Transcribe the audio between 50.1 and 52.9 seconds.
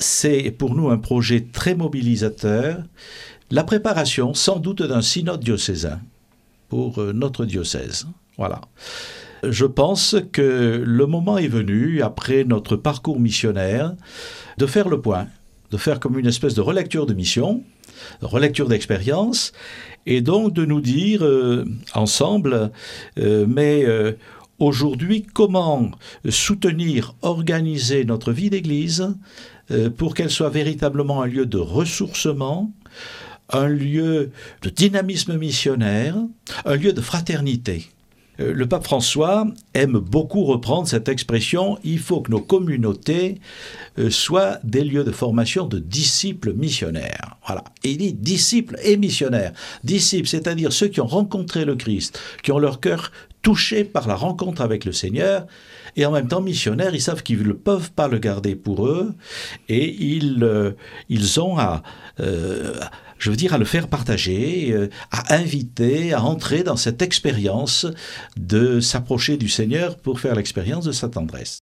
c'est-à-dire ceux qui ont rencontré le Christ, qui ont leur